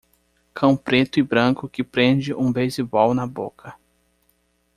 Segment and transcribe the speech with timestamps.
[0.51, 3.75] Cão preto e branco que prende um basebol na boca.